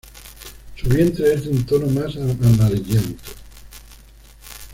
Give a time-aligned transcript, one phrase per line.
[0.77, 3.21] Su vientre es de un tono más amarillento.